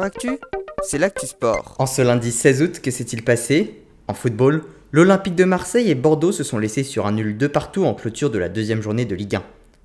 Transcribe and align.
Actu, 0.00 0.38
c'est 0.82 0.96
l'actu 0.96 1.26
sport. 1.26 1.74
En 1.78 1.86
ce 1.86 2.00
lundi 2.00 2.32
16 2.32 2.62
août, 2.62 2.80
que 2.80 2.90
s'est-il 2.90 3.22
passé? 3.22 3.82
En 4.08 4.14
football, 4.14 4.62
l'Olympique 4.90 5.34
de 5.34 5.44
Marseille 5.44 5.90
et 5.90 5.94
Bordeaux 5.94 6.32
se 6.32 6.44
sont 6.44 6.58
laissés 6.58 6.82
sur 6.82 7.06
un 7.06 7.12
nul 7.12 7.36
de 7.36 7.46
partout 7.46 7.84
en 7.84 7.92
clôture 7.92 8.30
de 8.30 8.38
la 8.38 8.48
deuxième 8.48 8.80
journée 8.80 9.04
de 9.04 9.14
Ligue 9.14 9.36
1. 9.36 9.42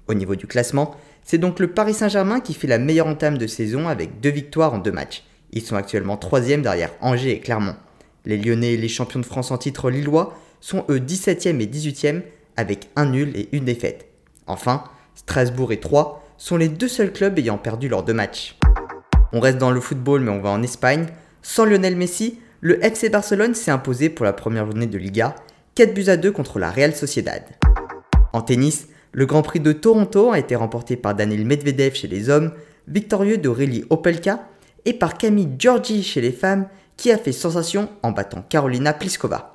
Au 0.07 0.13
niveau 0.13 0.35
du 0.35 0.47
classement, 0.47 0.95
c'est 1.25 1.37
donc 1.37 1.59
le 1.59 1.67
Paris 1.67 1.93
Saint-Germain 1.93 2.39
qui 2.39 2.53
fait 2.53 2.67
la 2.67 2.79
meilleure 2.79 3.07
entame 3.07 3.37
de 3.37 3.47
saison 3.47 3.89
avec 3.89 4.21
deux 4.21 4.29
victoires 4.29 4.73
en 4.73 4.77
deux 4.77 4.93
matchs. 4.93 5.23
Ils 5.51 5.61
sont 5.61 5.75
actuellement 5.75 6.15
troisième 6.15 6.61
derrière 6.61 6.93
Angers 7.01 7.31
et 7.31 7.39
Clermont. 7.39 7.75
Les 8.25 8.37
Lyonnais 8.37 8.73
et 8.73 8.77
les 8.77 8.87
champions 8.87 9.19
de 9.19 9.25
France 9.25 9.51
en 9.51 9.57
titre 9.57 9.89
lillois 9.89 10.37
sont 10.61 10.85
eux 10.89 10.99
17e 10.99 11.59
et 11.59 11.67
18e 11.67 12.21
avec 12.55 12.89
un 12.95 13.07
nul 13.07 13.35
et 13.35 13.49
une 13.51 13.65
défaite. 13.65 14.05
Enfin, 14.47 14.85
Strasbourg 15.15 15.73
et 15.73 15.79
Troyes 15.79 16.23
sont 16.37 16.55
les 16.55 16.69
deux 16.69 16.87
seuls 16.87 17.11
clubs 17.11 17.37
ayant 17.37 17.57
perdu 17.57 17.89
leurs 17.89 18.03
deux 18.03 18.13
matchs. 18.13 18.56
On 19.33 19.39
reste 19.39 19.57
dans 19.57 19.71
le 19.71 19.81
football 19.81 20.21
mais 20.21 20.31
on 20.31 20.41
va 20.41 20.49
en 20.49 20.63
Espagne. 20.63 21.07
Sans 21.41 21.65
Lionel 21.65 21.95
Messi, 21.95 22.39
le 22.61 22.83
FC 22.83 23.09
Barcelone 23.09 23.55
s'est 23.55 23.71
imposé 23.71 24.09
pour 24.09 24.25
la 24.25 24.33
première 24.33 24.65
journée 24.65 24.87
de 24.87 24.97
Liga, 24.97 25.35
4 25.75 25.93
buts 25.93 26.09
à 26.09 26.17
2 26.17 26.31
contre 26.31 26.59
la 26.59 26.71
Real 26.71 26.95
Sociedad. 26.95 27.43
En 28.33 28.41
tennis, 28.41 28.87
le 29.11 29.25
Grand 29.25 29.41
Prix 29.41 29.59
de 29.59 29.71
Toronto 29.71 30.31
a 30.31 30.39
été 30.39 30.55
remporté 30.55 30.95
par 30.95 31.15
Daniel 31.15 31.45
Medvedev 31.45 31.93
chez 31.95 32.07
les 32.07 32.29
hommes, 32.29 32.51
victorieux 32.87 33.37
d'Aurélie 33.37 33.85
Opelka, 33.89 34.47
et 34.85 34.93
par 34.93 35.17
Camille 35.17 35.49
Giorgi 35.57 36.03
chez 36.03 36.21
les 36.21 36.31
femmes, 36.31 36.67
qui 36.95 37.11
a 37.11 37.17
fait 37.17 37.31
sensation 37.31 37.89
en 38.03 38.11
battant 38.11 38.41
Carolina 38.41 38.93
Pliskova. 38.93 39.53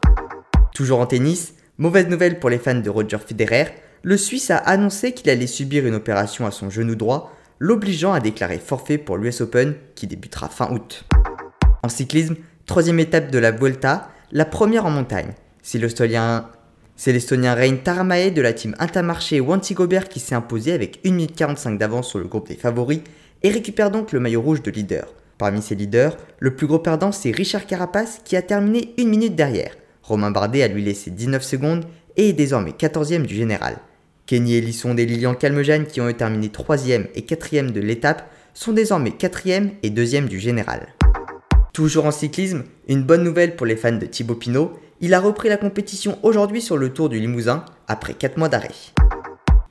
Toujours 0.74 1.00
en 1.00 1.06
tennis, 1.06 1.54
mauvaise 1.78 2.08
nouvelle 2.08 2.38
pour 2.38 2.50
les 2.50 2.58
fans 2.58 2.74
de 2.74 2.90
Roger 2.90 3.18
Federer, 3.18 3.66
le 4.02 4.16
Suisse 4.16 4.50
a 4.50 4.56
annoncé 4.56 5.12
qu'il 5.12 5.30
allait 5.30 5.46
subir 5.46 5.86
une 5.86 5.94
opération 5.94 6.46
à 6.46 6.50
son 6.50 6.70
genou 6.70 6.94
droit, 6.94 7.32
l'obligeant 7.62 8.12
à 8.12 8.18
déclarer 8.18 8.58
forfait 8.58 8.98
pour 8.98 9.16
l'US 9.16 9.40
Open 9.40 9.76
qui 9.94 10.08
débutera 10.08 10.48
fin 10.48 10.72
août. 10.72 11.04
En 11.84 11.88
cyclisme, 11.88 12.34
troisième 12.66 12.98
étape 12.98 13.30
de 13.30 13.38
la 13.38 13.52
Vuelta, 13.52 14.10
la 14.32 14.44
première 14.44 14.84
en 14.84 14.90
montagne. 14.90 15.32
C'est 15.62 15.78
l'Estonien 15.78 16.44
Rein 17.54 17.76
Taramae 17.76 18.32
de 18.32 18.42
la 18.42 18.52
team 18.52 18.74
Intermarché 18.80 19.38
Wanty 19.38 19.74
Gobert 19.74 20.08
qui 20.08 20.18
s'est 20.18 20.34
imposé 20.34 20.72
avec 20.72 20.98
1 21.06 21.12
minute 21.12 21.36
45 21.36 21.78
d'avance 21.78 22.08
sur 22.08 22.18
le 22.18 22.24
groupe 22.24 22.48
des 22.48 22.56
favoris 22.56 23.02
et 23.44 23.50
récupère 23.50 23.92
donc 23.92 24.10
le 24.10 24.18
maillot 24.18 24.42
rouge 24.42 24.62
de 24.62 24.72
leader. 24.72 25.14
Parmi 25.38 25.62
ses 25.62 25.76
leaders, 25.76 26.16
le 26.40 26.56
plus 26.56 26.66
gros 26.66 26.80
perdant 26.80 27.12
c'est 27.12 27.30
Richard 27.30 27.66
Carapace 27.66 28.22
qui 28.24 28.34
a 28.34 28.42
terminé 28.42 28.92
une 28.98 29.08
minute 29.08 29.36
derrière. 29.36 29.76
Romain 30.02 30.32
Bardet 30.32 30.64
a 30.64 30.68
lui 30.68 30.82
laissé 30.82 31.12
19 31.12 31.44
secondes 31.44 31.84
et 32.16 32.30
est 32.30 32.32
désormais 32.32 32.72
14e 32.72 33.22
du 33.22 33.36
général. 33.36 33.76
Kenny 34.32 34.54
Elisson 34.54 34.96
et 34.96 35.04
Lilian 35.04 35.34
Calmejane 35.34 35.84
qui 35.84 36.00
ont 36.00 36.10
terminé 36.10 36.48
3e 36.48 37.08
et 37.14 37.20
4e 37.20 37.70
de 37.70 37.82
l'étape 37.82 38.30
sont 38.54 38.72
désormais 38.72 39.10
4e 39.10 39.72
et 39.82 39.90
2e 39.90 40.26
du 40.26 40.40
général. 40.40 40.94
Toujours 41.74 42.06
en 42.06 42.12
cyclisme, 42.12 42.64
une 42.88 43.02
bonne 43.02 43.24
nouvelle 43.24 43.56
pour 43.56 43.66
les 43.66 43.76
fans 43.76 43.92
de 43.92 44.06
Thibaut 44.06 44.34
Pinot, 44.34 44.72
il 45.02 45.12
a 45.12 45.20
repris 45.20 45.50
la 45.50 45.58
compétition 45.58 46.18
aujourd'hui 46.22 46.62
sur 46.62 46.78
le 46.78 46.94
Tour 46.94 47.10
du 47.10 47.20
Limousin 47.20 47.66
après 47.88 48.14
4 48.14 48.38
mois 48.38 48.48
d'arrêt. 48.48 48.70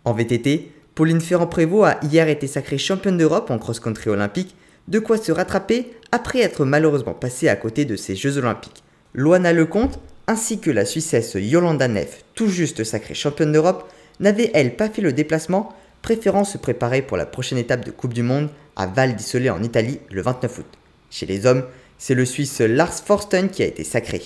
En 0.05 0.13
VTT, 0.13 0.71
Pauline 0.93 1.21
Ferrand-Prévot 1.21 1.83
a 1.83 1.97
hier 2.03 2.29
été 2.29 2.45
sacrée 2.45 2.77
championne 2.77 3.17
d'Europe 3.17 3.49
en 3.49 3.57
cross-country 3.57 4.11
olympique, 4.11 4.55
de 4.87 4.99
quoi 4.99 5.17
se 5.17 5.31
rattraper 5.31 5.91
après 6.11 6.41
être 6.41 6.65
malheureusement 6.65 7.15
passée 7.15 7.49
à 7.49 7.55
côté 7.55 7.85
de 7.85 7.95
ces 7.95 8.15
Jeux 8.15 8.37
olympiques. 8.37 8.83
Loana 9.15 9.53
Lecomte, 9.53 9.99
ainsi 10.27 10.59
que 10.59 10.69
la 10.69 10.85
Suissesse 10.85 11.33
Yolanda 11.33 11.87
Neff, 11.87 12.23
tout 12.35 12.47
juste 12.47 12.83
sacrée 12.83 13.15
championne 13.15 13.53
d'Europe, 13.53 13.91
n'avait 14.19 14.51
elle 14.53 14.75
pas 14.75 14.89
fait 14.89 15.01
le 15.01 15.13
déplacement, 15.13 15.73
préférant 16.01 16.43
se 16.43 16.57
préparer 16.57 17.01
pour 17.01 17.17
la 17.17 17.25
prochaine 17.25 17.57
étape 17.57 17.85
de 17.85 17.91
Coupe 17.91 18.13
du 18.13 18.23
Monde 18.23 18.49
à 18.75 18.87
Val 18.87 19.15
d'Isole 19.15 19.49
en 19.49 19.63
Italie 19.63 19.99
le 20.11 20.21
29 20.21 20.59
août. 20.59 20.65
Chez 21.09 21.25
les 21.25 21.45
hommes, 21.45 21.63
c'est 21.97 22.15
le 22.15 22.25
Suisse 22.25 22.61
Lars 22.61 22.93
Forsten 22.93 23.49
qui 23.49 23.63
a 23.63 23.67
été 23.67 23.83
sacré. 23.83 24.21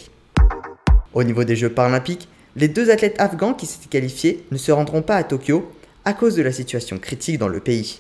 Au 1.14 1.24
niveau 1.24 1.44
des 1.44 1.56
Jeux 1.56 1.70
paralympiques, 1.70 2.28
les 2.56 2.68
deux 2.68 2.90
athlètes 2.90 3.20
afghans 3.20 3.54
qui 3.54 3.66
s'étaient 3.66 3.90
qualifiés 3.90 4.46
ne 4.52 4.58
se 4.58 4.72
rendront 4.72 5.02
pas 5.02 5.16
à 5.16 5.24
Tokyo 5.24 5.72
à 6.06 6.14
cause 6.14 6.36
de 6.36 6.44
la 6.44 6.52
situation 6.52 6.98
critique 7.00 7.38
dans 7.38 7.48
le 7.48 7.60
pays. 7.60 8.00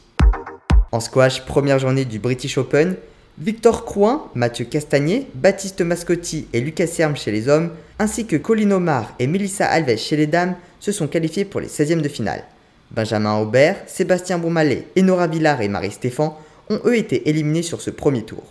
En 0.92 1.00
squash, 1.00 1.46
première 1.46 1.80
journée 1.80 2.06
du 2.06 2.20
British 2.20 2.58
Open, 2.58 2.96
Victor 3.38 3.84
Crouin, 3.84 4.30
Mathieu 4.34 4.64
Castagnier, 4.64 5.28
Baptiste 5.34 5.82
Mascotti 5.82 6.48
et 6.54 6.62
Lucas 6.62 6.88
Serme 6.88 7.18
chez 7.18 7.32
les 7.32 7.50
hommes, 7.50 7.72
ainsi 8.00 8.26
que 8.28 8.38
Colin 8.38 8.72
Omar 8.72 9.14
et 9.20 9.28
Melissa 9.28 9.66
Alves 9.66 9.98
chez 9.98 10.16
les 10.16 10.28
dames, 10.28 10.56
se 10.80 10.92
sont 10.92 11.08
qualifiés 11.08 11.46
pour 11.46 11.62
les 11.62 11.68
16e 11.68 12.02
de 12.02 12.10
finale. 12.10 12.44
Benjamin 12.92 13.40
Aubert, 13.40 13.78
Sébastien 13.88 14.38
Beaumalet, 14.38 14.88
Enora 14.98 15.28
Villard 15.28 15.62
et 15.62 15.68
Marie 15.68 15.92
Stéphan 15.92 16.40
ont 16.70 16.80
eux 16.86 16.98
été 16.98 17.30
éliminés 17.30 17.64
sur 17.64 17.82
ce 17.82 17.90
premier 17.90 18.24
tour. 18.24 18.44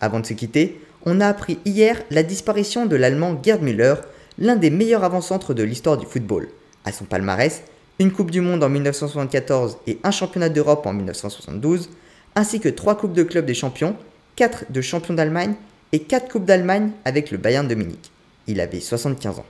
Avant 0.00 0.20
de 0.20 0.26
se 0.26 0.34
quitter, 0.34 0.80
on 1.04 1.20
a 1.20 1.28
appris 1.28 1.58
hier 1.64 2.02
la 2.10 2.22
disparition 2.22 2.86
de 2.86 2.96
l'allemand 2.96 3.40
Gerd 3.42 3.62
Müller, 3.62 3.94
l'un 4.38 4.56
des 4.56 4.70
meilleurs 4.70 5.04
avant-centres 5.04 5.54
de 5.54 5.62
l'histoire 5.62 5.96
du 5.96 6.06
football. 6.06 6.48
À 6.84 6.92
son 6.92 7.04
palmarès, 7.04 7.62
une 7.98 8.12
Coupe 8.12 8.30
du 8.30 8.40
Monde 8.40 8.62
en 8.62 8.68
1974 8.68 9.78
et 9.86 9.98
un 10.02 10.10
championnat 10.10 10.48
d'Europe 10.48 10.86
en 10.86 10.92
1972, 10.92 11.88
ainsi 12.34 12.60
que 12.60 12.68
3 12.68 12.98
Coupes 12.98 13.14
de 13.14 13.22
club 13.22 13.46
des 13.46 13.54
champions, 13.54 13.96
4 14.36 14.66
de 14.70 14.80
champion 14.80 15.14
d'Allemagne 15.14 15.54
et 15.92 16.00
4 16.00 16.30
Coupes 16.30 16.44
d'Allemagne 16.44 16.90
avec 17.04 17.30
le 17.30 17.38
Bayern 17.38 17.66
de 17.66 17.74
Munich. 17.74 18.10
Il 18.46 18.60
avait 18.60 18.80
75 18.80 19.38
ans. 19.38 19.46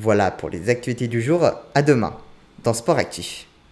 Voilà 0.00 0.30
pour 0.30 0.48
les 0.48 0.70
actualités 0.70 1.08
du 1.08 1.20
jour, 1.20 1.44
à 1.74 1.82
demain 1.82 2.16
dans 2.62 2.72
Sport 2.72 2.98
Actif. 2.98 3.47